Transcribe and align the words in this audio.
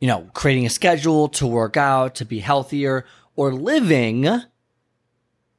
You 0.00 0.08
know, 0.08 0.30
creating 0.32 0.66
a 0.66 0.70
schedule 0.70 1.28
to 1.30 1.46
work 1.46 1.76
out, 1.76 2.16
to 2.16 2.24
be 2.24 2.38
healthier, 2.38 3.04
or 3.36 3.52
living 3.52 4.42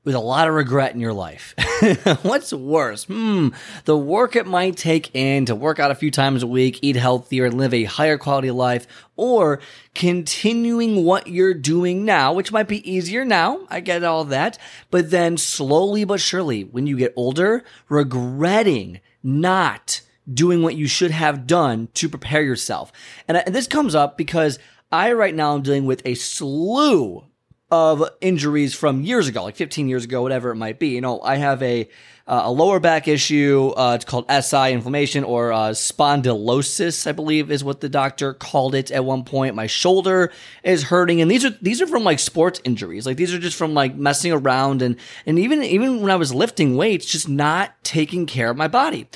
with 0.10 0.16
a 0.16 0.20
lot 0.20 0.48
of 0.48 0.54
regret 0.54 0.94
in 0.94 1.00
your 1.00 1.14
life. 1.14 1.54
What's 2.24 2.54
worse? 2.54 3.04
Hmm, 3.04 3.50
the 3.86 3.98
work 3.98 4.36
it 4.36 4.48
might 4.48 4.78
take 4.78 5.14
in 5.14 5.46
to 5.46 5.56
work 5.56 5.78
out 5.78 5.92
a 5.92 5.96
few 5.96 6.10
times 6.10 6.42
a 6.42 6.48
week, 6.48 6.80
eat 6.82 6.96
healthier, 6.96 7.46
and 7.46 7.58
live 7.58 7.74
a 7.74 7.84
higher 7.84 8.18
quality 8.18 8.50
life, 8.50 8.88
or 9.18 9.60
continuing 9.94 11.04
what 11.04 11.28
you're 11.28 11.54
doing 11.54 12.06
now, 12.06 12.34
which 12.34 12.52
might 12.52 12.68
be 12.68 12.90
easier 12.90 13.26
now. 13.26 13.68
I 13.70 13.82
get 13.82 14.04
all 14.04 14.24
that. 14.26 14.58
But 14.90 15.12
then 15.12 15.38
slowly 15.38 16.06
but 16.06 16.22
surely, 16.22 16.64
when 16.64 16.88
you 16.88 16.98
get 16.98 17.14
older, 17.16 17.64
regretting 17.90 19.02
not 19.22 20.02
doing 20.34 20.62
what 20.62 20.76
you 20.76 20.88
should 20.88 21.12
have 21.12 21.48
done 21.48 21.90
to 21.96 22.10
prepare 22.10 22.42
yourself. 22.42 22.92
And, 23.28 23.38
and 23.38 23.56
this 23.56 23.68
comes 23.68 23.96
up 23.96 24.18
because 24.18 24.60
I 24.92 25.14
right 25.14 25.36
now 25.36 25.56
am 25.56 25.62
dealing 25.62 25.86
with 25.86 26.02
a 26.06 26.16
slew 26.16 27.26
of 27.72 28.04
injuries 28.22 28.74
from 28.74 29.04
years 29.04 29.28
ago, 29.28 29.44
like 29.44 29.56
15 29.56 29.88
years 29.88 30.04
ago, 30.04 30.22
whatever 30.22 30.52
it 30.52 30.56
might 30.56 30.80
be. 30.80 30.90
You 30.90 31.02
know, 31.02 31.22
I 31.22 31.36
have 31.36 31.62
a 31.62 31.88
uh, 32.30 32.44
a 32.46 32.52
lower 32.52 32.80
back 32.80 33.08
issue. 33.08 33.74
Uh, 33.76 33.96
it's 33.96 34.06
called 34.06 34.26
SI 34.30 34.72
inflammation 34.72 35.24
or 35.24 35.52
uh, 35.52 35.70
spondylosis, 35.72 37.08
I 37.08 37.12
believe, 37.12 37.50
is 37.50 37.64
what 37.64 37.82
the 37.82 37.90
doctor 37.90 38.36
called 38.36 38.76
it 38.76 38.92
at 38.92 39.04
one 39.04 39.24
point. 39.24 39.56
My 39.56 39.66
shoulder 39.66 40.32
is 40.64 40.84
hurting, 40.84 41.22
and 41.22 41.32
these 41.32 41.44
are 41.44 41.50
these 41.62 41.82
are 41.82 41.88
from 41.88 42.04
like 42.04 42.20
sports 42.20 42.62
injuries. 42.64 43.08
Like 43.08 43.18
these 43.18 43.34
are 43.34 43.40
just 43.40 43.58
from 43.58 43.74
like 43.74 43.96
messing 43.96 44.32
around 44.32 44.84
and 44.84 44.96
and 45.26 45.40
even 45.40 45.64
even 45.64 46.02
when 46.02 46.12
I 46.12 46.18
was 46.18 46.32
lifting 46.32 46.78
weights, 46.78 47.08
just 47.08 47.28
not 47.28 47.74
taking 47.84 48.28
care 48.28 48.52
of 48.52 48.58
my 48.58 48.68
body. 48.68 49.08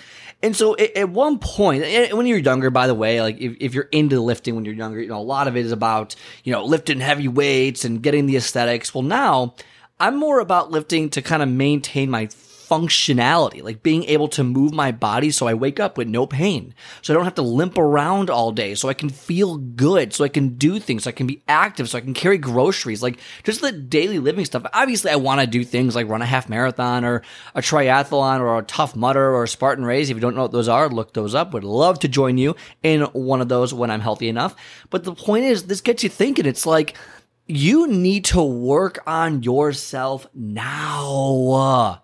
And 0.42 0.56
so 0.58 0.76
at, 0.76 1.08
one 1.08 1.40
point, 1.40 1.84
when 2.12 2.26
you're 2.26 2.38
younger, 2.38 2.70
by 2.70 2.88
the 2.88 2.94
way, 2.94 3.22
like 3.22 3.40
if, 3.40 3.56
if 3.62 3.74
you're 3.74 3.88
into 3.94 4.20
lifting 4.20 4.56
when 4.56 4.66
you're 4.66 4.74
younger, 4.74 5.00
you 5.00 5.08
know, 5.08 5.18
a 5.18 5.24
lot 5.24 5.48
of 5.48 5.56
it 5.56 5.66
is 5.66 5.72
about, 5.72 6.18
you 6.44 6.52
know, 6.52 6.66
lifting 6.66 7.00
heavy 7.00 7.30
weights 7.30 7.86
and 7.86 8.04
getting 8.04 8.26
the 8.26 8.36
aesthetics. 8.36 8.94
Well, 8.94 9.04
now 9.04 9.56
I'm 10.02 10.18
more 10.18 10.42
about 10.42 10.70
lifting 10.70 11.10
to 11.12 11.22
kind 11.22 11.42
of 11.42 11.48
maintain 11.48 12.10
my 12.10 12.28
functionality, 12.74 13.62
like 13.62 13.84
being 13.84 14.04
able 14.06 14.28
to 14.28 14.44
move 14.44 14.74
my 14.74 14.92
body 14.92 15.30
so 15.30 15.48
I 15.48 15.54
wake 15.54 15.80
up 15.80 15.96
with 15.96 16.08
no 16.08 16.26
pain. 16.26 16.74
So 17.04 17.14
I 17.14 17.16
don't 17.16 17.26
have 17.26 17.36
to 17.36 17.44
limp 17.44 17.78
around 17.78 18.32
all 18.32 18.52
day. 18.52 18.74
So 18.74 18.90
I 18.90 18.96
can 18.96 19.10
feel 19.10 19.58
good. 19.58 20.12
So 20.12 20.24
I 20.24 20.28
can 20.28 20.56
do 20.56 20.80
things. 20.80 21.04
So 21.04 21.10
I 21.10 21.14
can 21.14 21.28
be 21.28 21.44
active. 21.48 21.90
So 21.90 22.00
I 22.00 22.02
can 22.02 22.16
carry 22.16 22.40
groceries. 22.40 23.04
Like 23.04 23.20
just 23.44 23.62
the 23.62 23.72
daily 23.72 24.18
living 24.18 24.46
stuff. 24.46 24.66
Obviously, 24.74 25.12
I 25.12 25.18
want 25.18 25.42
to 25.42 25.48
do 25.48 25.64
things 25.64 25.96
like 25.96 26.10
run 26.10 26.24
a 26.24 26.26
half 26.26 26.50
marathon 26.50 27.06
or 27.06 27.22
a 27.54 27.62
triathlon 27.62 28.40
or 28.40 28.58
a 28.58 28.64
Tough 28.64 28.96
Mudder 28.96 29.36
or 29.36 29.44
a 29.44 29.48
Spartan 29.48 29.86
race. 29.86 30.10
If 30.10 30.18
you 30.18 30.22
don't 30.22 30.36
know 30.36 30.44
what 30.44 30.52
those 30.52 30.68
are, 30.68 30.90
look 30.90 31.14
those 31.14 31.36
up. 31.36 31.54
Would 31.54 31.64
love 31.64 32.00
to 32.00 32.08
join 32.08 32.40
you 32.40 32.56
in 32.82 33.02
one 33.02 33.42
of 33.42 33.50
those 33.50 33.74
when 33.74 33.92
I'm 33.92 34.02
healthy 34.02 34.30
enough. 34.30 34.56
But 34.90 35.04
the 35.04 35.14
point 35.14 35.46
is, 35.46 35.64
this 35.64 35.82
gets 35.82 36.04
you 36.04 36.10
thinking. 36.10 36.48
It's 36.48 36.66
like, 36.66 36.98
you 37.46 37.88
need 37.88 38.26
to 38.26 38.42
work 38.42 39.00
on 39.06 39.44
yourself 39.44 40.28
now. 40.34 42.03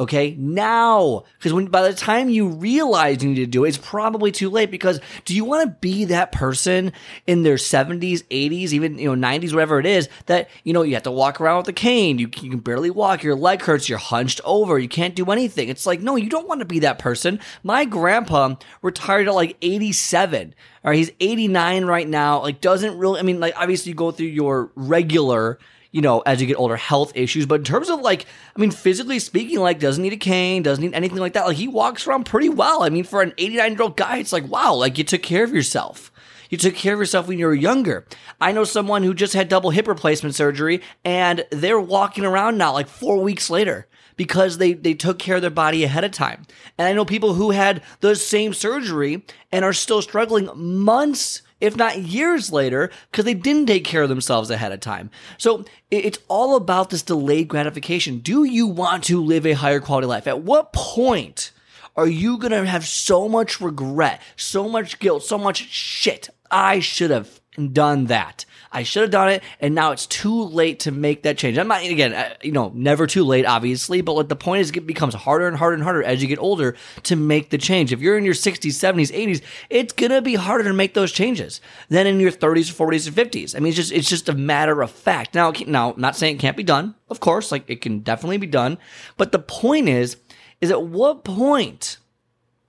Okay, 0.00 0.34
now, 0.38 1.24
because 1.36 1.52
when 1.52 1.66
by 1.66 1.82
the 1.82 1.92
time 1.92 2.30
you 2.30 2.48
realize 2.48 3.22
you 3.22 3.28
need 3.28 3.34
to 3.34 3.46
do 3.46 3.66
it, 3.66 3.68
it's 3.68 3.76
probably 3.76 4.32
too 4.32 4.48
late. 4.48 4.70
Because 4.70 4.98
do 5.26 5.36
you 5.36 5.44
want 5.44 5.68
to 5.68 5.76
be 5.78 6.06
that 6.06 6.32
person 6.32 6.94
in 7.26 7.42
their 7.42 7.58
seventies, 7.58 8.24
eighties, 8.30 8.72
even 8.72 8.98
you 8.98 9.04
know 9.04 9.14
nineties, 9.14 9.52
whatever 9.52 9.78
it 9.78 9.84
is, 9.84 10.08
that 10.24 10.48
you 10.64 10.72
know 10.72 10.80
you 10.80 10.94
have 10.94 11.02
to 11.02 11.10
walk 11.10 11.38
around 11.38 11.58
with 11.58 11.68
a 11.68 11.74
cane, 11.74 12.18
you, 12.18 12.30
you 12.40 12.48
can 12.48 12.60
barely 12.60 12.88
walk, 12.88 13.22
your 13.22 13.36
leg 13.36 13.60
hurts, 13.60 13.90
you're 13.90 13.98
hunched 13.98 14.40
over, 14.42 14.78
you 14.78 14.88
can't 14.88 15.14
do 15.14 15.30
anything. 15.30 15.68
It's 15.68 15.84
like 15.84 16.00
no, 16.00 16.16
you 16.16 16.30
don't 16.30 16.48
want 16.48 16.60
to 16.60 16.64
be 16.64 16.78
that 16.78 16.98
person. 16.98 17.38
My 17.62 17.84
grandpa 17.84 18.54
retired 18.80 19.28
at 19.28 19.34
like 19.34 19.58
eighty-seven. 19.60 20.54
All 20.82 20.92
right, 20.92 20.96
he's 20.96 21.10
eighty-nine 21.20 21.84
right 21.84 22.08
now. 22.08 22.40
Like 22.40 22.62
doesn't 22.62 22.96
really. 22.96 23.20
I 23.20 23.22
mean, 23.22 23.38
like 23.38 23.52
obviously 23.54 23.90
you 23.90 23.96
go 23.96 24.12
through 24.12 24.28
your 24.28 24.72
regular 24.76 25.58
you 25.92 26.00
know, 26.00 26.20
as 26.20 26.40
you 26.40 26.46
get 26.46 26.56
older, 26.56 26.76
health 26.76 27.12
issues. 27.14 27.46
But 27.46 27.60
in 27.60 27.64
terms 27.64 27.88
of 27.88 28.00
like, 28.00 28.26
I 28.56 28.60
mean, 28.60 28.70
physically 28.70 29.18
speaking, 29.18 29.58
like 29.58 29.78
doesn't 29.78 30.02
need 30.02 30.12
a 30.12 30.18
cane, 30.18 30.62
doesn't 30.62 30.82
need 30.82 30.94
anything 30.94 31.18
like 31.18 31.32
that. 31.32 31.46
Like 31.46 31.56
he 31.56 31.68
walks 31.68 32.06
around 32.06 32.24
pretty 32.24 32.48
well. 32.48 32.82
I 32.82 32.90
mean, 32.90 33.04
for 33.04 33.22
an 33.22 33.34
89 33.38 33.72
year 33.72 33.82
old 33.82 33.96
guy, 33.96 34.18
it's 34.18 34.32
like, 34.32 34.48
wow, 34.48 34.74
like 34.74 34.98
you 34.98 35.04
took 35.04 35.22
care 35.22 35.44
of 35.44 35.52
yourself. 35.52 36.12
You 36.48 36.58
took 36.58 36.74
care 36.74 36.94
of 36.94 37.00
yourself 37.00 37.28
when 37.28 37.38
you 37.38 37.46
were 37.46 37.54
younger. 37.54 38.04
I 38.40 38.50
know 38.52 38.64
someone 38.64 39.04
who 39.04 39.14
just 39.14 39.34
had 39.34 39.48
double 39.48 39.70
hip 39.70 39.86
replacement 39.86 40.34
surgery 40.34 40.82
and 41.04 41.46
they're 41.50 41.80
walking 41.80 42.24
around 42.24 42.58
now 42.58 42.72
like 42.72 42.88
four 42.88 43.22
weeks 43.22 43.50
later 43.50 43.86
because 44.16 44.58
they, 44.58 44.72
they 44.72 44.94
took 44.94 45.18
care 45.18 45.36
of 45.36 45.42
their 45.42 45.50
body 45.50 45.84
ahead 45.84 46.04
of 46.04 46.10
time. 46.10 46.44
And 46.76 46.88
I 46.88 46.92
know 46.92 47.04
people 47.04 47.34
who 47.34 47.52
had 47.52 47.82
the 48.00 48.16
same 48.16 48.52
surgery 48.52 49.24
and 49.52 49.64
are 49.64 49.72
still 49.72 50.02
struggling 50.02 50.50
months 50.54 51.42
if 51.60 51.76
not 51.76 51.98
years 51.98 52.52
later, 52.52 52.90
because 53.10 53.24
they 53.24 53.34
didn't 53.34 53.66
take 53.66 53.84
care 53.84 54.02
of 54.02 54.08
themselves 54.08 54.50
ahead 54.50 54.72
of 54.72 54.80
time. 54.80 55.10
So 55.38 55.64
it's 55.90 56.18
all 56.28 56.56
about 56.56 56.90
this 56.90 57.02
delayed 57.02 57.48
gratification. 57.48 58.18
Do 58.18 58.44
you 58.44 58.66
want 58.66 59.04
to 59.04 59.22
live 59.22 59.46
a 59.46 59.52
higher 59.52 59.80
quality 59.80 60.06
life? 60.06 60.26
At 60.26 60.42
what 60.42 60.72
point 60.72 61.52
are 61.96 62.06
you 62.06 62.38
going 62.38 62.52
to 62.52 62.66
have 62.66 62.86
so 62.86 63.28
much 63.28 63.60
regret, 63.60 64.20
so 64.36 64.68
much 64.68 64.98
guilt, 64.98 65.22
so 65.24 65.38
much 65.38 65.68
shit? 65.68 66.30
I 66.50 66.80
should 66.80 67.10
have 67.10 67.39
done 67.72 68.06
that. 68.06 68.44
I 68.72 68.84
should 68.84 69.02
have 69.02 69.10
done 69.10 69.28
it, 69.28 69.42
and 69.58 69.74
now 69.74 69.90
it's 69.90 70.06
too 70.06 70.44
late 70.44 70.80
to 70.80 70.92
make 70.92 71.24
that 71.24 71.36
change. 71.36 71.58
I'm 71.58 71.66
not 71.66 71.82
again, 71.82 72.36
you 72.42 72.52
know, 72.52 72.70
never 72.74 73.06
too 73.06 73.24
late, 73.24 73.44
obviously, 73.44 74.00
but 74.00 74.14
what 74.14 74.28
the 74.28 74.36
point 74.36 74.60
is, 74.60 74.70
it 74.70 74.86
becomes 74.86 75.14
harder 75.14 75.48
and 75.48 75.56
harder 75.56 75.74
and 75.74 75.82
harder 75.82 76.02
as 76.04 76.22
you 76.22 76.28
get 76.28 76.38
older 76.38 76.76
to 77.04 77.16
make 77.16 77.50
the 77.50 77.58
change. 77.58 77.92
If 77.92 78.00
you're 78.00 78.16
in 78.16 78.24
your 78.24 78.34
60s, 78.34 78.70
70s, 78.70 79.12
80s, 79.12 79.42
it's 79.68 79.92
gonna 79.92 80.22
be 80.22 80.36
harder 80.36 80.64
to 80.64 80.72
make 80.72 80.94
those 80.94 81.10
changes 81.10 81.60
than 81.88 82.06
in 82.06 82.20
your 82.20 82.30
30s, 82.30 82.72
40s, 82.72 83.08
or 83.08 83.12
50s. 83.12 83.56
I 83.56 83.58
mean, 83.58 83.68
it's 83.68 83.76
just 83.76 83.92
it's 83.92 84.08
just 84.08 84.28
a 84.28 84.34
matter 84.34 84.82
of 84.82 84.90
fact. 84.90 85.34
Now, 85.34 85.52
now, 85.66 85.94
not 85.96 86.14
saying 86.14 86.36
it 86.36 86.40
can't 86.40 86.56
be 86.56 86.62
done, 86.62 86.94
of 87.08 87.18
course, 87.18 87.50
like 87.50 87.68
it 87.68 87.80
can 87.80 88.00
definitely 88.00 88.38
be 88.38 88.46
done, 88.46 88.78
but 89.16 89.32
the 89.32 89.40
point 89.40 89.88
is, 89.88 90.16
is 90.60 90.70
at 90.70 90.82
what 90.82 91.24
point 91.24 91.98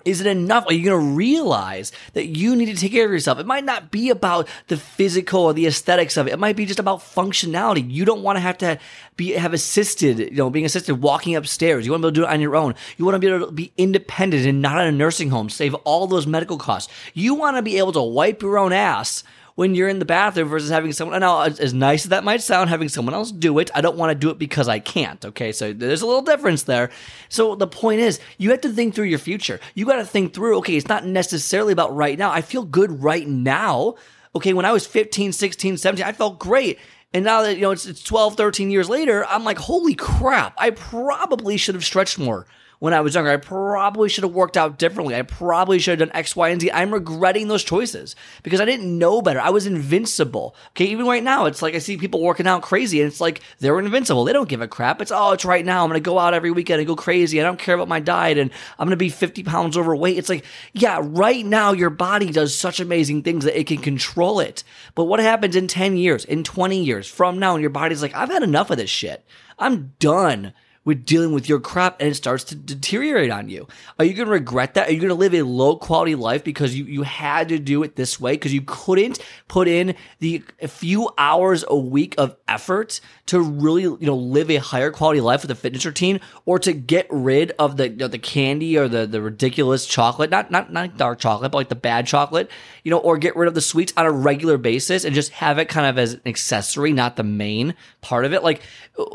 is 0.06 0.22
it 0.22 0.28
enough? 0.28 0.66
Are 0.67 0.73
you 0.73 0.85
going 0.85 1.00
to 1.00 1.16
realize 1.16 1.91
that 2.13 2.28
you 2.28 2.56
need 2.56 2.67
to 2.67 2.75
take 2.75 2.91
care 2.91 3.06
of 3.06 3.12
yourself? 3.12 3.39
It 3.39 3.45
might 3.45 3.63
not 3.63 3.91
be 3.91 4.09
about 4.09 4.47
the 4.67 4.78
physical 4.78 5.41
or 5.41 5.53
the 5.53 5.67
aesthetics 5.67 6.17
of 6.17 6.28
it. 6.28 6.34
It 6.34 6.39
might 6.39 6.56
be 6.56 6.66
just 6.66 6.79
about 6.79 7.00
functionality. 7.00 7.89
You 7.89 8.06
don't 8.06 8.23
want 8.23 8.38
to 8.38 8.41
have 8.41 8.57
to 8.59 8.79
be 9.17 9.31
have 9.31 9.53
assisted, 9.53 10.19
you 10.19 10.31
know, 10.31 10.50
being 10.50 10.66
assisted 10.66 10.95
walking 10.95 11.35
upstairs. 11.35 11.85
You 11.85 11.91
want 11.91 12.01
to 12.03 12.03
be 12.03 12.07
able 12.07 12.13
to 12.13 12.22
do 12.22 12.25
it 12.25 12.34
on 12.34 12.41
your 12.41 12.56
own. 12.56 12.75
You 12.97 13.06
want 13.06 13.16
to 13.16 13.19
be 13.19 13.28
able 13.28 13.45
to 13.47 13.51
be 13.51 13.72
independent 13.78 14.45
and 14.45 14.61
not 14.61 14.81
in 14.81 14.88
a 14.88 14.91
nursing 14.91 15.29
home, 15.29 15.50
save 15.50 15.73
all 15.75 16.07
those 16.07 16.28
medical 16.28 16.57
costs. 16.57 16.91
You 17.13 17.35
want 17.35 17.57
to 17.57 17.61
be 17.61 17.78
able 17.78 17.91
to 17.94 18.01
wipe 18.01 18.41
your 18.41 18.57
own 18.57 18.73
ass 18.73 19.23
when 19.56 19.75
you're 19.75 19.89
in 19.89 20.00
the 20.00 20.06
bathroom 20.06 20.47
versus 20.47 20.69
having 20.69 20.94
someone. 20.94 21.19
Now, 21.19 21.41
as 21.41 21.73
nice 21.73 22.06
as 22.06 22.09
that 22.09 22.23
might 22.23 22.41
sound, 22.41 22.69
having 22.69 22.89
someone 22.89 23.13
else 23.13 23.31
do 23.31 23.59
it, 23.59 23.69
I 23.75 23.81
don't 23.81 23.97
want 23.97 24.12
to 24.12 24.16
do 24.16 24.29
it 24.29 24.39
because 24.39 24.67
I 24.67 24.79
can't. 24.79 25.23
Okay, 25.25 25.51
so 25.51 25.73
there's 25.73 26.01
a 26.01 26.07
little 26.07 26.22
difference 26.22 26.63
there. 26.63 26.89
So 27.29 27.56
the 27.56 27.67
point 27.67 28.01
is, 28.01 28.19
you 28.38 28.51
have 28.51 28.61
to 28.61 28.69
think 28.69 28.95
through 28.95 29.06
your 29.06 29.19
future. 29.19 29.59
You 29.75 29.85
got 29.85 29.97
to 29.97 30.06
think 30.06 30.34
through. 30.34 30.58
Okay, 30.59 30.75
it's 30.75 30.87
not 30.87 31.05
necessarily 31.05 31.73
about 31.73 31.96
right 31.96 32.17
now. 32.17 32.31
I 32.31 32.41
feel 32.41 32.64
good 32.64 33.03
right 33.03 33.28
now. 33.28 33.96
Okay, 34.35 34.53
when 34.53 34.66
I 34.66 34.72
was 34.72 34.87
15, 34.87 35.34
16, 35.34 35.78
17, 35.78 36.05
I 36.05 36.14
felt 36.14 36.40
great. 36.40 36.79
And 37.14 37.25
now 37.25 37.41
that, 37.41 37.55
you 37.55 37.61
know, 37.61 37.72
it's, 37.72 37.85
it's 37.85 38.03
12, 38.03 38.35
13 38.37 38.72
years 38.72 38.87
later, 38.87 39.25
I'm 39.25 39.43
like, 39.43 39.58
holy 39.58 39.96
crap, 39.96 40.53
I 40.58 40.70
probably 40.70 41.58
should 41.58 41.75
have 41.75 41.84
stretched 41.84 42.17
more 42.17 42.47
when 42.81 42.95
I 42.95 43.01
was 43.01 43.13
younger. 43.13 43.29
I 43.29 43.37
probably 43.37 44.09
should 44.09 44.23
have 44.23 44.33
worked 44.33 44.57
out 44.57 44.79
differently. 44.79 45.16
I 45.16 45.22
probably 45.22 45.78
should 45.78 45.99
have 45.99 46.09
done 46.09 46.17
X, 46.17 46.35
Y, 46.35 46.49
and 46.49 46.59
Z. 46.59 46.72
I'm 46.72 46.91
regretting 46.91 47.47
those 47.47 47.63
choices 47.63 48.16
because 48.41 48.59
I 48.59 48.66
didn't 48.66 48.97
know 48.97 49.22
better. 49.22 49.39
I 49.39 49.51
was 49.51 49.67
invincible. 49.67 50.55
Okay, 50.69 50.85
even 50.85 51.05
right 51.05 51.23
now, 51.23 51.45
it's 51.45 51.61
like 51.61 51.75
I 51.75 51.78
see 51.78 51.95
people 51.95 52.23
working 52.23 52.47
out 52.47 52.63
crazy 52.63 52.99
and 52.99 53.07
it's 53.07 53.22
like 53.22 53.41
they're 53.59 53.78
invincible. 53.78 54.23
They 54.23 54.33
don't 54.33 54.49
give 54.49 54.61
a 54.61 54.67
crap. 54.67 54.99
It's, 54.99 55.11
oh, 55.11 55.31
it's 55.31 55.45
right 55.45 55.63
now. 55.63 55.83
I'm 55.83 55.89
going 55.89 56.01
to 56.01 56.03
go 56.03 56.17
out 56.17 56.33
every 56.33 56.49
weekend 56.49 56.79
and 56.79 56.87
go 56.87 56.95
crazy. 56.95 57.39
I 57.39 57.43
don't 57.43 57.59
care 57.59 57.75
about 57.75 57.87
my 57.87 57.99
diet 57.99 58.39
and 58.39 58.49
I'm 58.79 58.87
going 58.87 58.97
to 58.97 58.97
be 58.97 59.09
50 59.09 59.43
pounds 59.43 59.77
overweight. 59.77 60.17
It's 60.17 60.29
like, 60.29 60.43
yeah, 60.73 60.99
right 61.03 61.45
now 61.45 61.73
your 61.73 61.91
body 61.91 62.31
does 62.31 62.57
such 62.57 62.79
amazing 62.79 63.22
things 63.22 63.45
that 63.45 63.59
it 63.59 63.67
can 63.67 63.77
control 63.77 64.39
it. 64.39 64.63
But 64.95 65.05
what 65.05 65.19
happens 65.19 65.55
in 65.55 65.67
10 65.67 65.97
years, 65.97 66.25
in 66.25 66.43
20 66.43 66.84
years 66.84 67.07
from 67.07 67.37
now, 67.37 67.53
and 67.53 67.61
your 67.61 67.69
body's 67.69 68.01
like, 68.01 68.16
I've 68.16 68.31
had 68.31 68.41
enough 68.41 68.72
of 68.72 68.77
this 68.77 68.89
shit. 68.89 69.23
I'm 69.59 69.93
done 69.99 70.53
with 70.83 71.05
dealing 71.05 71.31
with 71.31 71.47
your 71.47 71.59
crap 71.59 71.99
and 71.99 72.09
it 72.09 72.16
starts 72.16 72.43
to 72.43 72.55
deteriorate 72.55 73.29
on 73.29 73.49
you. 73.49 73.67
Are 73.99 74.05
you 74.05 74.13
going 74.13 74.25
to 74.25 74.31
regret 74.31 74.73
that? 74.73 74.89
Are 74.89 74.91
you 74.91 74.99
going 74.99 75.09
to 75.09 75.16
live 75.16 75.35
a 75.35 75.43
low 75.43 75.75
quality 75.75 76.16
life 76.16 76.43
because 76.43 76.75
you, 76.75 76.85
you 76.85 77.03
had 77.03 77.49
to 77.49 77.59
do 77.59 77.83
it 77.83 77.95
this 77.95 78.19
way 78.19 78.33
because 78.33 78.53
you 78.53 78.63
couldn't 78.66 79.19
put 79.47 79.67
in 79.67 79.95
the 80.19 80.43
a 80.59 80.67
few 80.67 81.09
hours 81.17 81.63
a 81.67 81.78
week 81.78 82.16
of 82.17 82.35
effort 82.47 82.99
to 83.28 83.39
really, 83.39 83.83
you 83.83 83.97
know, 84.01 84.16
live 84.16 84.49
a 84.49 84.57
higher 84.57 84.91
quality 84.91 85.22
life 85.22 85.43
with 85.43 85.51
a 85.51 85.55
fitness 85.55 85.85
routine 85.85 86.19
or 86.45 86.57
to 86.57 86.73
get 86.73 87.05
rid 87.11 87.51
of 87.59 87.77
the, 87.77 87.89
you 87.89 87.97
know, 87.97 88.07
the 88.07 88.17
candy 88.17 88.77
or 88.77 88.87
the, 88.87 89.05
the 89.05 89.22
ridiculous 89.22 89.85
chocolate, 89.85 90.31
not, 90.31 90.49
not, 90.49 90.73
not 90.73 90.97
dark 90.97 91.19
chocolate, 91.19 91.51
but 91.51 91.59
like 91.59 91.69
the 91.69 91.75
bad 91.75 92.07
chocolate, 92.07 92.49
you 92.84 92.89
know, 92.89 92.97
or 92.97 93.17
get 93.19 93.35
rid 93.35 93.47
of 93.47 93.53
the 93.53 93.61
sweets 93.61 93.93
on 93.95 94.07
a 94.07 94.11
regular 94.11 94.57
basis 94.57 95.05
and 95.05 95.13
just 95.13 95.31
have 95.34 95.59
it 95.59 95.69
kind 95.69 95.85
of 95.85 95.99
as 95.99 96.13
an 96.13 96.22
accessory, 96.25 96.91
not 96.91 97.16
the 97.16 97.23
main 97.23 97.75
part 98.01 98.25
of 98.25 98.34
it. 98.34 98.43
Like, 98.43 98.61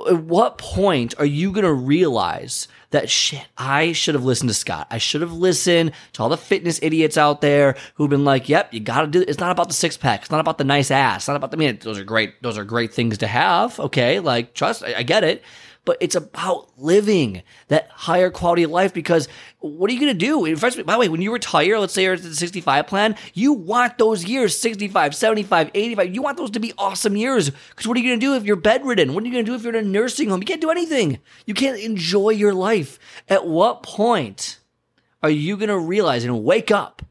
at 0.09 0.23
what 0.23 0.59
point 0.59 1.15
are 1.19 1.27
you 1.27 1.53
going 1.57 1.65
to 1.65 1.73
realize 1.73 2.69
that 2.91 3.11
shit, 3.11 3.47
I 3.59 3.93
should 3.93 4.15
have 4.15 4.25
listened 4.25 4.49
to 4.49 4.55
Scott. 4.55 4.87
I 4.91 4.99
should 4.99 5.21
have 5.21 5.33
listened 5.33 5.93
to 6.15 6.23
all 6.23 6.29
the 6.29 6.37
fitness 6.37 6.79
idiots 6.83 7.19
out 7.19 7.41
there 7.41 7.77
who've 7.95 8.09
been 8.09 8.25
like, 8.25 8.49
yep, 8.49 8.73
you 8.73 8.81
got 8.81 9.01
to 9.03 9.07
do 9.09 9.25
It's 9.27 9.41
not 9.41 9.51
about 9.51 9.69
the 9.69 9.75
six 9.75 9.97
pack. 9.97 10.23
It's 10.23 10.31
not 10.31 10.41
about 10.41 10.59
the 10.59 10.65
nice 10.65 10.91
ass. 10.91 11.23
It's 11.23 11.29
not 11.29 11.37
about 11.37 11.51
the, 11.51 11.57
I 11.57 11.61
mean, 11.61 11.79
those 11.83 11.99
are 11.99 12.05
great. 12.05 12.41
Those 12.43 12.57
are 12.57 12.65
great 12.65 12.95
things 12.95 13.19
to 13.19 13.27
have. 13.27 13.79
Okay. 13.81 14.21
Like, 14.21 14.55
trust, 14.55 14.85
I, 14.85 14.95
I 14.99 15.03
get 15.03 15.25
it 15.25 15.43
but 15.87 15.97
it's 16.01 16.17
about 16.17 16.69
living 16.77 17.43
that 17.69 17.89
higher 17.91 18.29
quality 18.29 18.65
of 18.65 18.71
life 18.71 18.93
because 18.93 19.29
what 19.61 19.89
are 19.89 19.95
you 19.95 20.01
going 20.01 20.13
to 20.13 20.19
do? 20.19 20.45
In 20.45 20.57
fact, 20.57 20.85
by 20.85 20.93
the 20.93 20.99
way, 20.99 21.09
when 21.09 21.23
you 21.23 21.33
retire, 21.33 21.79
let's 21.79 21.95
say 21.95 22.03
you're 22.03 22.15
at 22.15 22.23
the 22.23 22.35
65 22.35 22.87
plan, 22.89 23.17
you 23.33 23.55
want 23.55 23.97
those 23.97 24.25
years 24.25 24.59
65, 24.59 25.15
75, 25.15 25.71
85. 25.73 26.15
You 26.15 26.21
want 26.21 26.37
those 26.37 26.51
to 26.51 26.61
be 26.61 26.75
awesome 26.77 27.17
years 27.17 27.51
because 27.51 27.87
what 27.87 27.97
are 27.97 28.01
you 28.01 28.11
going 28.11 28.21
to 28.21 28.27
do 28.27 28.35
if 28.35 28.45
you're 28.45 28.57
bedridden? 28.57 29.15
What 29.15 29.23
are 29.23 29.27
you 29.27 29.33
going 29.33 29.45
to 29.45 29.51
do 29.51 29.55
if 29.55 29.63
you're 29.63 29.75
in 29.75 29.87
a 29.87 29.89
nursing 29.89 30.29
home? 30.29 30.41
You 30.41 30.47
can't 30.47 30.61
do 30.61 30.71
anything. 30.71 31.21
You 31.47 31.55
can't 31.55 31.79
enjoy 31.79 32.31
your 32.31 32.53
life. 32.53 32.99
At 33.29 33.47
what 33.47 33.85
point 33.85 34.59
are 35.23 35.31
you 35.31 35.57
going 35.57 35.69
to 35.69 35.79
realize 35.79 36.25
and 36.25 36.43
wake 36.45 36.73
up? 36.73 37.03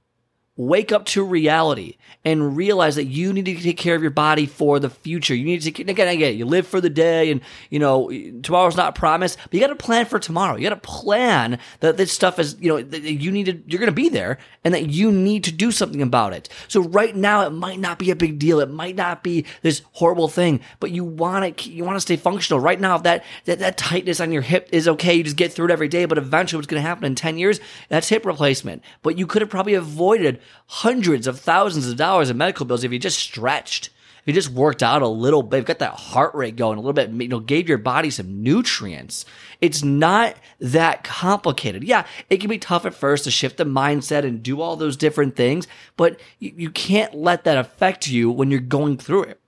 Wake 0.58 0.92
up 0.92 1.06
to 1.06 1.24
reality 1.24 1.98
and 2.24 2.58
realize 2.58 2.96
that 2.96 3.06
you 3.06 3.34
need 3.34 3.46
to 3.46 3.56
take 3.56 3.78
care 3.78 3.94
of 3.94 4.02
your 4.02 4.10
body 4.10 4.46
for 4.46 4.80
the 4.80 4.90
future. 4.90 5.36
You 5.36 5.46
need 5.46 5.62
to 5.62 5.82
again, 5.82 6.08
again, 6.08 6.38
you 6.38 6.46
live 6.46 6.66
for 6.66 6.82
the 6.82 6.90
day 6.90 7.30
and, 7.30 7.42
you 7.70 7.78
know, 7.78 8.10
tomorrow's 8.42 8.76
not 8.76 8.96
promised, 8.96 9.38
but 9.44 9.54
you 9.54 9.60
got 9.60 9.68
to 9.68 9.76
plan 9.76 10.06
for 10.06 10.18
tomorrow. 10.18 10.56
You 10.56 10.68
got 10.68 10.82
to 10.82 10.90
plan 10.90 11.60
that 11.82 11.98
this 11.98 12.12
stuff 12.12 12.40
is, 12.40 12.56
you 12.60 12.70
know, 12.70 12.78
you 12.78 13.32
need 13.32 13.46
to, 13.46 13.62
you're 13.68 13.80
going 13.80 13.92
to 13.92 13.96
be 13.96 14.10
there 14.10 14.40
and 14.64 14.74
that 14.74 14.90
you 14.90 15.12
need 15.12 15.44
to 15.44 15.52
do 15.52 15.72
something 15.72 16.02
about 16.02 16.34
it. 16.34 16.50
So 16.68 16.82
right 16.82 17.16
now, 17.16 17.46
it 17.46 17.52
might 17.52 17.80
not 17.80 18.00
be 18.00 18.10
a 18.10 18.16
big 18.16 18.40
deal. 18.40 18.60
It 18.60 18.72
might 18.72 18.96
not 18.96 19.24
be 19.24 19.46
this 19.62 19.84
horrible 19.92 20.28
thing, 20.28 20.62
but 20.80 20.90
you 20.90 21.04
want 21.04 21.58
to, 21.58 21.70
you 21.70 21.84
want 21.84 21.98
to 21.98 22.02
stay 22.02 22.16
functional. 22.16 22.60
Right 22.60 22.80
now, 22.80 22.98
that, 23.00 23.24
that, 23.44 23.60
that 23.60 23.78
tightness 23.78 24.20
on 24.20 24.32
your 24.32 24.42
hip 24.42 24.70
is 24.72 24.88
okay, 24.88 25.14
you 25.14 25.24
just 25.24 25.36
get 25.36 25.54
through 25.54 25.66
it 25.66 25.72
every 25.72 25.90
day, 25.90 26.06
but 26.06 26.18
eventually 26.18 26.58
what's 26.58 26.68
going 26.68 26.82
to 26.82 26.88
happen 26.88 27.04
in 27.04 27.14
10 27.14 27.38
years, 27.38 27.60
that's 27.90 28.10
hip 28.10 28.26
replacement. 28.26 28.82
But 29.04 29.18
you 29.18 29.28
could 29.28 29.42
have 29.42 29.50
probably 29.50 29.76
avoided 29.76 30.40
hundreds 30.68 31.28
of 31.28 31.40
thousands 31.40 31.88
of 31.88 31.98
dollars 31.98 32.30
in 32.30 32.38
medical 32.38 32.66
bills 32.66 32.84
if 32.84 32.92
you 32.92 33.00
just 33.00 33.20
stretched, 33.20 33.90
if 34.26 34.28
you 34.28 34.34
just 34.34 34.50
worked 34.50 34.82
out 34.82 35.04
a 35.04 35.08
little 35.08 35.44
bit, 35.44 35.66
got 35.66 35.80
that 35.80 35.94
heart 35.94 36.34
rate 36.34 36.56
going 36.56 36.80
a 36.80 36.82
little 36.82 36.94
bit, 36.94 37.12
you 37.12 37.28
know, 37.28 37.40
gave 37.40 37.70
your 37.70 37.78
body 37.78 38.10
some 38.10 38.42
nutrients. 38.42 39.24
It's 39.62 39.84
not 39.84 40.36
that 40.60 41.04
complicated. 41.04 41.84
Yeah, 41.84 42.08
it 42.30 42.38
can 42.38 42.50
be 42.50 42.58
tough 42.58 42.86
at 42.86 42.96
first 42.96 43.26
to 43.26 43.32
shift 43.32 43.58
the 43.58 43.66
mindset 43.66 44.26
and 44.26 44.42
do 44.42 44.62
all 44.62 44.76
those 44.76 44.98
different 44.98 45.36
things, 45.36 45.68
but 45.96 46.20
you 46.40 46.72
can't 46.72 47.14
let 47.14 47.44
that 47.44 47.58
affect 47.58 48.08
you 48.08 48.32
when 48.32 48.50
you're 48.50 48.60
going 48.60 48.98
through 48.98 49.24
it. 49.24 49.40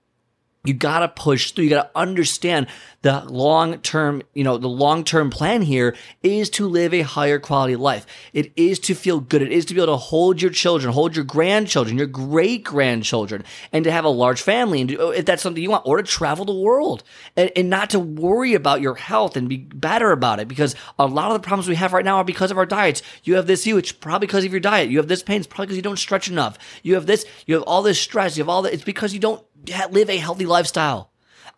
You 0.68 0.74
gotta 0.74 1.08
push 1.08 1.52
through. 1.52 1.64
You 1.64 1.70
gotta 1.70 1.90
understand 1.96 2.66
the 3.02 3.24
long 3.26 3.78
term, 3.78 4.22
you 4.34 4.42
know, 4.42 4.58
the 4.58 4.68
long 4.68 5.04
term 5.04 5.30
plan 5.30 5.62
here 5.62 5.96
is 6.22 6.50
to 6.50 6.68
live 6.68 6.92
a 6.92 7.02
higher 7.02 7.38
quality 7.38 7.76
life. 7.76 8.04
It 8.32 8.52
is 8.56 8.78
to 8.80 8.94
feel 8.94 9.20
good. 9.20 9.40
It 9.40 9.52
is 9.52 9.64
to 9.66 9.74
be 9.74 9.80
able 9.80 9.94
to 9.94 9.96
hold 9.96 10.42
your 10.42 10.50
children, 10.50 10.92
hold 10.92 11.14
your 11.14 11.24
grandchildren, 11.24 11.96
your 11.96 12.08
great 12.08 12.64
grandchildren, 12.64 13.44
and 13.72 13.84
to 13.84 13.92
have 13.92 14.04
a 14.04 14.08
large 14.08 14.42
family. 14.42 14.80
And 14.80 14.96
oh, 14.98 15.10
if 15.10 15.24
that's 15.24 15.42
something 15.42 15.62
you 15.62 15.70
want, 15.70 15.86
or 15.86 15.96
to 15.96 16.02
travel 16.02 16.44
the 16.44 16.52
world 16.52 17.04
and, 17.36 17.52
and 17.54 17.70
not 17.70 17.90
to 17.90 18.00
worry 18.00 18.54
about 18.54 18.80
your 18.80 18.96
health 18.96 19.36
and 19.36 19.48
be 19.48 19.58
better 19.58 20.10
about 20.10 20.40
it 20.40 20.48
because 20.48 20.74
a 20.98 21.06
lot 21.06 21.30
of 21.30 21.40
the 21.40 21.46
problems 21.46 21.68
we 21.68 21.76
have 21.76 21.92
right 21.92 22.04
now 22.04 22.16
are 22.16 22.24
because 22.24 22.50
of 22.50 22.58
our 22.58 22.66
diets. 22.66 23.02
You 23.22 23.36
have 23.36 23.46
this 23.46 23.66
you, 23.66 23.78
it's 23.78 23.92
probably 23.92 24.26
because 24.26 24.44
of 24.44 24.52
your 24.52 24.60
diet. 24.60 24.90
You 24.90 24.98
have 24.98 25.08
this 25.08 25.22
pain, 25.22 25.38
it's 25.38 25.46
probably 25.46 25.66
because 25.66 25.76
you 25.76 25.82
don't 25.82 25.98
stretch 25.98 26.28
enough. 26.28 26.58
You 26.82 26.94
have 26.94 27.06
this, 27.06 27.24
you 27.46 27.54
have 27.54 27.64
all 27.64 27.82
this 27.82 28.00
stress, 28.00 28.36
you 28.36 28.42
have 28.42 28.48
all 28.48 28.62
that. 28.62 28.74
It's 28.74 28.84
because 28.84 29.14
you 29.14 29.20
don't 29.20 29.42
live 29.90 30.10
a 30.10 30.16
healthy 30.16 30.46
lifestyle. 30.46 31.10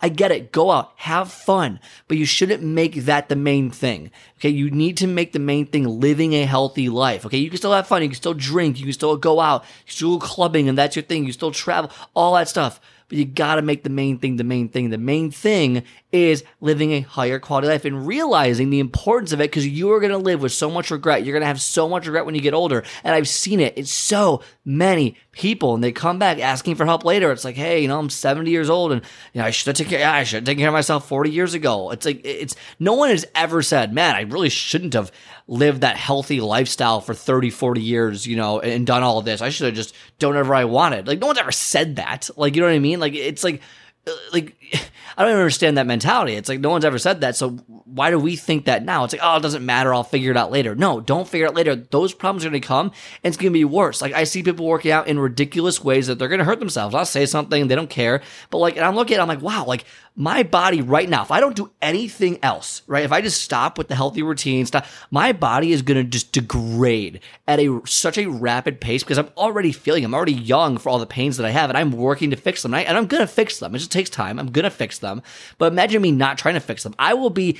I 0.02 0.08
get 0.08 0.32
it. 0.32 0.50
Go 0.50 0.70
out, 0.70 0.92
have 0.96 1.30
fun, 1.30 1.78
but 2.08 2.16
you 2.16 2.24
shouldn't 2.24 2.62
make 2.62 2.94
that 2.94 3.28
the 3.28 3.36
main 3.36 3.70
thing. 3.70 4.10
Okay. 4.38 4.48
You 4.48 4.70
need 4.70 4.96
to 4.98 5.06
make 5.06 5.32
the 5.32 5.38
main 5.38 5.66
thing 5.66 5.84
living 5.84 6.32
a 6.32 6.46
healthy 6.46 6.88
life. 6.88 7.26
Okay. 7.26 7.38
You 7.38 7.50
can 7.50 7.58
still 7.58 7.72
have 7.72 7.86
fun. 7.86 8.02
You 8.02 8.08
can 8.08 8.16
still 8.16 8.34
drink. 8.34 8.78
You 8.78 8.84
can 8.84 8.92
still 8.94 9.16
go 9.16 9.40
out. 9.40 9.62
You 9.62 9.84
can 9.86 9.94
still 9.94 10.18
go 10.18 10.26
clubbing 10.26 10.68
and 10.68 10.78
that's 10.78 10.96
your 10.96 11.02
thing. 11.02 11.26
You 11.26 11.32
still 11.32 11.50
travel, 11.50 11.90
all 12.14 12.34
that 12.34 12.48
stuff 12.48 12.80
but 13.10 13.18
you 13.18 13.24
gotta 13.24 13.60
make 13.60 13.82
the 13.82 13.90
main 13.90 14.18
thing 14.18 14.36
the 14.36 14.44
main 14.44 14.68
thing. 14.68 14.90
The 14.90 14.96
main 14.98 15.32
thing 15.32 15.82
is 16.12 16.44
living 16.60 16.92
a 16.92 17.00
higher 17.00 17.40
quality 17.40 17.66
life 17.66 17.84
and 17.84 18.06
realizing 18.06 18.70
the 18.70 18.78
importance 18.78 19.32
of 19.32 19.40
it 19.40 19.50
because 19.50 19.66
you 19.66 19.92
are 19.92 20.00
gonna 20.00 20.16
live 20.16 20.40
with 20.40 20.52
so 20.52 20.70
much 20.70 20.92
regret. 20.92 21.24
You're 21.24 21.34
gonna 21.34 21.46
have 21.46 21.60
so 21.60 21.88
much 21.88 22.06
regret 22.06 22.24
when 22.24 22.36
you 22.36 22.40
get 22.40 22.54
older. 22.54 22.84
And 23.02 23.12
I've 23.12 23.28
seen 23.28 23.58
it. 23.58 23.74
It's 23.76 23.90
so 23.90 24.42
many 24.64 25.16
people 25.32 25.74
and 25.74 25.82
they 25.82 25.90
come 25.90 26.20
back 26.20 26.38
asking 26.38 26.76
for 26.76 26.86
help 26.86 27.04
later. 27.04 27.32
It's 27.32 27.44
like, 27.44 27.56
hey, 27.56 27.80
you 27.80 27.88
know, 27.88 27.98
I'm 27.98 28.10
70 28.10 28.48
years 28.48 28.70
old 28.70 28.92
and 28.92 29.02
you 29.32 29.40
know, 29.40 29.46
I 29.46 29.50
should 29.50 29.66
have 29.66 29.76
taken 29.76 29.98
care, 29.98 30.08
I 30.08 30.22
should 30.22 30.36
have 30.36 30.44
taken 30.44 30.60
care 30.60 30.68
of 30.68 30.72
myself 30.72 31.08
40 31.08 31.30
years 31.30 31.54
ago. 31.54 31.90
It's 31.90 32.06
like, 32.06 32.20
it's 32.24 32.54
no 32.78 32.94
one 32.94 33.10
has 33.10 33.26
ever 33.34 33.60
said, 33.60 33.92
man, 33.92 34.14
I 34.14 34.20
really 34.22 34.50
shouldn't 34.50 34.94
have 34.94 35.10
lived 35.50 35.80
that 35.80 35.96
healthy 35.96 36.40
lifestyle 36.40 37.00
for 37.00 37.12
30, 37.12 37.50
40 37.50 37.80
years, 37.80 38.24
you 38.24 38.36
know, 38.36 38.60
and 38.60 38.86
done 38.86 39.02
all 39.02 39.18
of 39.18 39.24
this. 39.24 39.42
I 39.42 39.48
should 39.48 39.66
have 39.66 39.74
just 39.74 39.94
done 40.20 40.30
whatever 40.30 40.54
I 40.54 40.64
wanted. 40.64 41.08
Like, 41.08 41.18
no 41.18 41.26
one's 41.26 41.40
ever 41.40 41.50
said 41.50 41.96
that. 41.96 42.30
Like, 42.36 42.54
you 42.54 42.62
know 42.62 42.68
what 42.68 42.74
I 42.74 42.78
mean? 42.78 42.99
Like, 43.00 43.14
it's 43.14 43.42
like, 43.44 43.60
Uh, 44.06 44.12
like 44.32 44.56
I 45.16 45.22
don't 45.22 45.32
even 45.32 45.40
understand 45.40 45.76
that 45.76 45.86
mentality. 45.86 46.34
It's 46.34 46.48
like 46.48 46.60
no 46.60 46.70
one's 46.70 46.84
ever 46.84 46.98
said 46.98 47.20
that. 47.20 47.36
So 47.36 47.50
why 47.84 48.10
do 48.10 48.18
we 48.18 48.36
think 48.36 48.66
that 48.66 48.84
now? 48.84 49.04
It's 49.04 49.12
like, 49.12 49.22
oh, 49.22 49.36
it 49.36 49.42
doesn't 49.42 49.66
matter. 49.66 49.92
I'll 49.92 50.04
figure 50.04 50.30
it 50.30 50.36
out 50.36 50.50
later. 50.50 50.74
No, 50.74 51.00
don't 51.00 51.28
figure 51.28 51.46
it 51.46 51.50
out 51.50 51.56
later. 51.56 51.74
Those 51.74 52.14
problems 52.14 52.44
are 52.44 52.50
going 52.50 52.62
to 52.62 52.66
come 52.66 52.86
and 53.22 53.30
it's 53.30 53.36
going 53.36 53.52
to 53.52 53.58
be 53.58 53.64
worse. 53.64 54.00
Like 54.00 54.12
I 54.12 54.24
see 54.24 54.42
people 54.42 54.66
working 54.66 54.92
out 54.92 55.08
in 55.08 55.18
ridiculous 55.18 55.82
ways 55.82 56.06
that 56.06 56.18
they're 56.18 56.28
going 56.28 56.38
to 56.38 56.44
hurt 56.44 56.60
themselves. 56.60 56.94
I'll 56.94 57.04
say 57.04 57.26
something, 57.26 57.66
they 57.66 57.74
don't 57.74 57.90
care. 57.90 58.22
But 58.50 58.58
like, 58.58 58.76
and 58.76 58.84
I'm 58.84 58.94
looking 58.94 59.16
at 59.16 59.20
it, 59.20 59.22
I'm 59.22 59.28
like, 59.28 59.42
wow, 59.42 59.64
like 59.66 59.84
my 60.16 60.42
body 60.42 60.82
right 60.82 61.08
now, 61.08 61.22
if 61.22 61.30
I 61.30 61.40
don't 61.40 61.56
do 61.56 61.70
anything 61.80 62.38
else, 62.42 62.82
right? 62.86 63.04
If 63.04 63.12
I 63.12 63.20
just 63.20 63.42
stop 63.42 63.78
with 63.78 63.88
the 63.88 63.94
healthy 63.94 64.22
routine 64.22 64.66
stuff, 64.66 65.06
my 65.10 65.32
body 65.32 65.72
is 65.72 65.82
going 65.82 66.02
to 66.02 66.08
just 66.08 66.32
degrade 66.32 67.20
at 67.46 67.58
a 67.58 67.80
such 67.86 68.18
a 68.18 68.26
rapid 68.26 68.80
pace 68.80 69.02
because 69.02 69.18
I'm 69.18 69.30
already 69.36 69.72
feeling, 69.72 70.04
I'm 70.04 70.14
already 70.14 70.34
young 70.34 70.78
for 70.78 70.88
all 70.88 70.98
the 70.98 71.06
pains 71.06 71.36
that 71.36 71.46
I 71.46 71.50
have 71.50 71.70
and 71.70 71.78
I'm 71.78 71.92
working 71.92 72.30
to 72.30 72.36
fix 72.36 72.62
them. 72.62 72.74
And, 72.74 72.96
I, 72.96 72.98
am 72.98 73.06
going 73.06 73.22
to 73.22 73.26
fix 73.26 73.58
them. 73.58 73.74
It 73.74 73.78
just 73.78 73.89
takes 73.90 74.10
time. 74.10 74.38
I'm 74.38 74.48
to 74.64 74.70
fix 74.70 74.98
them. 74.98 75.22
But 75.58 75.72
imagine 75.72 76.02
me 76.02 76.12
not 76.12 76.38
trying 76.38 76.54
to 76.54 76.60
fix 76.60 76.82
them. 76.82 76.94
I 76.98 77.14
will 77.14 77.30
be 77.30 77.58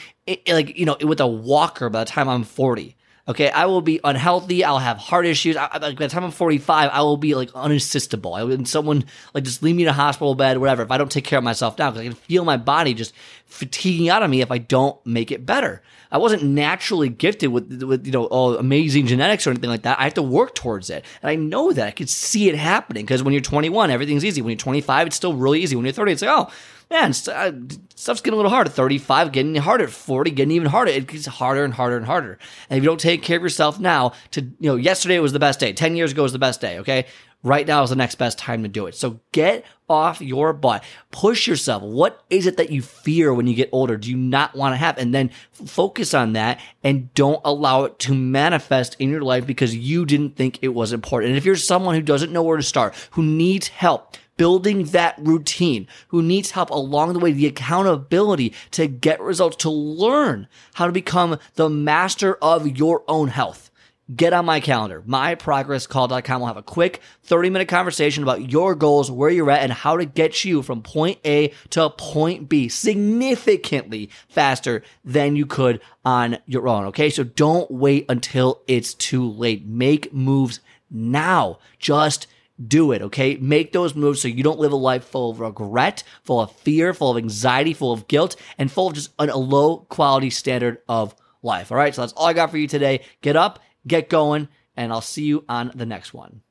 like, 0.49 0.77
you 0.79 0.87
know, 0.87 0.97
with 1.01 1.21
a 1.21 1.27
walker 1.27 1.89
by 1.91 2.05
the 2.05 2.11
time 2.11 2.29
I'm 2.29 2.45
40. 2.45 2.97
Okay, 3.31 3.49
I 3.49 3.67
will 3.67 3.81
be 3.81 4.01
unhealthy. 4.03 4.65
I'll 4.65 4.81
have 4.81 4.97
heart 4.97 5.25
issues. 5.25 5.57
I, 5.57 5.79
by 5.79 5.93
the 5.93 6.09
time 6.09 6.25
I'm 6.25 6.33
45, 6.33 6.91
I 6.93 7.01
will 7.03 7.17
be 7.17 7.37
like 7.37 7.53
unassistable. 7.53 8.37
I 8.37 8.43
and 8.53 8.67
someone 8.67 9.05
like 9.33 9.45
just 9.45 9.63
leave 9.63 9.77
me 9.77 9.85
in 9.85 9.89
a 9.89 9.93
hospital 9.93 10.35
bed, 10.35 10.59
whatever. 10.59 10.83
If 10.83 10.91
I 10.91 10.99
don't 10.99 11.13
take 11.13 11.27
care 11.27 11.39
of 11.39 11.45
myself 11.45 11.79
now, 11.79 11.93
because 11.93 12.01
I 12.01 12.09
can 12.09 12.17
feel 12.17 12.45
my 12.45 12.57
body 12.57 12.93
just 12.93 13.15
fatiguing 13.47 14.09
out 14.09 14.25
of 14.25 14.31
me 14.31 14.41
if 14.41 14.51
I 14.51 14.59
don't 14.59 14.99
make 15.07 15.31
it 15.31 15.47
better. 15.47 15.81
I 16.11 16.19
wasn't 16.19 16.43
naturally 16.43 17.09
gifted 17.09 17.53
with 17.53 17.85
with 17.85 18.05
you 18.05 18.11
know 18.11 18.25
all 18.25 18.57
amazing 18.57 19.07
genetics 19.07 19.47
or 19.47 19.51
anything 19.51 19.71
like 19.71 19.83
that. 19.83 20.01
I 20.01 20.05
have 20.05 20.15
to 20.15 20.23
work 20.23 20.57
towards 20.57 20.91
it, 20.91 21.05
and 21.23 21.31
I 21.31 21.37
know 21.37 21.73
that 21.73 21.87
I 21.87 21.93
could 21.93 22.11
see 22.11 22.49
it 22.49 22.57
happening 22.57 23.05
because 23.05 23.23
when 23.23 23.33
you're 23.33 23.43
21, 23.43 23.93
everything's 23.93 24.25
easy. 24.25 24.43
When 24.43 24.51
you're 24.51 24.57
25, 24.57 25.07
it's 25.07 25.15
still 25.15 25.35
really 25.35 25.61
easy. 25.61 25.77
When 25.77 25.85
you're 25.85 25.93
30, 25.93 26.11
it's 26.11 26.23
like 26.23 26.31
oh 26.33 26.51
man, 26.91 27.11
uh, 27.11 27.53
stuff's 27.95 28.21
getting 28.21 28.35
a 28.35 28.37
little 28.37 28.51
harder. 28.51 28.71
35, 28.71 29.33
getting 29.33 29.55
harder. 29.57 29.87
40, 29.87 30.31
getting 30.33 30.51
even 30.53 30.69
harder. 30.69 30.91
It 30.91 31.07
gets 31.07 31.27
harder 31.27 31.65
and 31.65 31.73
harder 31.73 31.97
and 31.97 32.07
harder. 32.07 32.39
And 32.69 32.77
if 32.77 32.83
you 32.83 32.89
don't 32.89 33.01
take 33.01 33.23
care 33.23 33.37
of 33.37 33.43
yourself 33.43 33.79
now, 33.79 34.13
to, 34.33 34.43
you 34.43 34.71
know, 34.71 34.77
yesterday 34.77 35.19
was 35.21 35.33
the 35.33 35.39
best 35.39 35.61
day. 35.61 35.73
10 35.73 35.97
years 35.97 36.13
ago 36.13 36.23
was 36.23 36.33
the 36.33 36.39
best 36.39 36.61
day. 36.61 36.79
Okay. 36.81 37.07
Right 37.43 37.67
now 37.67 37.83
is 37.83 37.89
the 37.89 37.97
next 37.97 38.17
best 38.17 38.39
time 38.39 38.63
to 38.65 38.69
do 38.69 38.87
it. 38.87 38.95
So 38.95 39.19
get 39.33 39.65
off 39.89 40.21
your 40.21 40.53
butt. 40.53 40.85
Push 41.11 41.47
yourself. 41.47 41.83
What 41.83 42.23
is 42.29 42.47
it 42.47 42.59
that 42.59 42.71
you 42.71 42.83
fear 42.83 43.33
when 43.33 43.47
you 43.47 43.55
get 43.55 43.71
older? 43.73 43.97
Do 43.97 44.11
you 44.11 44.17
not 44.19 44.55
want 44.55 44.75
to 44.75 44.77
have? 44.77 44.99
And 44.99 45.15
then 45.15 45.31
focus 45.53 46.13
on 46.13 46.35
that 46.35 46.61
and 46.85 47.13
don't 47.15 47.41
allow 47.45 47.85
it 47.85 47.99
to 48.01 48.15
manifest 48.15 48.95
in 48.99 49.09
your 49.09 49.23
life 49.23 49.47
because 49.47 49.75
you 49.75 50.05
didn't 50.05 50.37
think 50.37 50.59
it 50.61 50.69
was 50.69 50.93
important. 50.93 51.31
And 51.31 51.39
if 51.39 51.47
you're 51.47 51.57
someone 51.57 51.95
who 51.95 52.03
doesn't 52.03 52.31
know 52.31 52.43
where 52.43 52.59
to 52.59 52.63
start, 52.63 52.95
who 53.13 53.23
needs 53.23 53.69
help, 53.69 54.19
building 54.41 54.85
that 54.85 55.17
routine, 55.19 55.87
who 56.09 56.23
needs 56.23 56.53
help 56.53 56.71
along 56.71 57.13
the 57.13 57.19
way, 57.19 57.31
the 57.31 57.47
accountability 57.47 58.55
to 58.71 58.87
get 58.87 59.21
results, 59.21 59.55
to 59.55 59.69
learn 59.69 60.49
how 60.73 60.87
to 60.87 60.93
become 60.93 61.39
the 61.57 61.69
master 61.69 62.37
of 62.37 62.67
your 62.79 63.05
own 63.07 63.29
health. 63.29 63.71
get 64.17 64.33
on 64.33 64.47
my 64.47 64.59
calendar. 64.59 65.03
MyProgressCall.com 65.03 66.41
We'll 66.41 66.47
have 66.47 66.57
a 66.57 66.63
quick 66.63 67.03
30 67.25 67.51
minute 67.51 67.69
conversation 67.69 68.23
about 68.23 68.51
your 68.51 68.75
goals, 68.75 69.11
where 69.11 69.29
you're 69.29 69.51
at, 69.51 69.63
and 69.63 69.75
how 69.75 69.99
to 69.99 70.07
get 70.07 70.43
you 70.43 70.63
from 70.63 70.81
point 70.81 71.19
A 71.27 71.53
to 71.69 71.91
point 71.91 72.49
B 72.49 72.71
significantly 72.71 74.09
faster 74.31 74.83
than 75.05 75.37
you 75.37 75.45
could 75.45 75.83
on 76.03 76.39
your 76.47 76.67
own. 76.67 76.87
Okay. 76.87 77.11
So 77.11 77.25
don't 77.25 77.71
wait 77.71 78.07
until 78.09 78.63
it's 78.67 78.95
too 78.95 79.31
late. 79.31 79.67
Make 79.67 80.15
moves 80.15 80.61
now. 80.91 81.59
Just 81.79 82.27
do 82.67 82.93
it, 82.93 83.03
okay? 83.03 83.37
Make 83.37 83.73
those 83.73 83.95
moves 83.95 84.21
so 84.21 84.29
you 84.29 84.43
don't 84.43 84.59
live 84.59 84.73
a 84.73 84.77
life 84.77 85.05
full 85.05 85.31
of 85.31 85.41
regret, 85.41 86.03
full 86.23 86.41
of 86.41 86.53
fear, 86.53 86.93
full 86.93 87.11
of 87.11 87.17
anxiety, 87.17 87.73
full 87.73 87.93
of 87.93 88.09
guilt, 88.09 88.37
and 88.59 88.71
full 88.71 88.89
of 88.89 88.95
just 88.95 89.11
a 89.19 89.27
low 89.27 89.79
quality 89.89 90.31
standard 90.31 90.79
of 90.89 91.15
life. 91.43 91.73
All 91.73 91.79
right, 91.79 91.95
so 91.95 92.03
that's 92.03 92.13
all 92.13 92.27
I 92.27 92.33
got 92.33 92.51
for 92.51 92.59
you 92.59 92.69
today. 92.69 93.01
Get 93.23 93.37
up, 93.37 93.61
get 93.87 94.09
going, 94.09 94.49
and 94.77 94.93
I'll 94.93 95.01
see 95.01 95.25
you 95.25 95.45
on 95.49 95.73
the 95.75 95.87
next 95.87 96.13
one. 96.13 96.43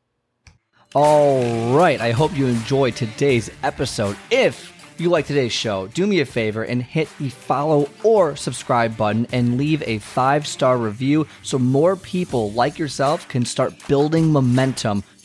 All 0.95 1.75
right, 1.75 2.01
I 2.01 2.11
hope 2.11 2.35
you 2.35 2.47
enjoyed 2.47 2.95
today's 2.95 3.51
episode. 3.61 4.17
If 4.31 4.73
you 4.99 5.09
like 5.09 5.27
today's 5.27 5.53
show, 5.53 5.87
do 5.87 6.05
me 6.05 6.19
a 6.19 6.25
favor 6.25 6.63
and 6.63 6.81
hit 6.83 7.07
the 7.19 7.29
follow 7.29 7.89
or 8.03 8.35
subscribe 8.35 8.97
button 8.97 9.27
and 9.31 9.57
leave 9.57 9.81
a 9.85 9.99
five 9.99 10.45
star 10.45 10.77
review 10.77 11.27
so 11.43 11.57
more 11.57 11.95
people 11.95 12.51
like 12.51 12.77
yourself 12.77 13.27
can 13.27 13.45
start 13.45 13.73
building 13.87 14.31
momentum 14.31 15.03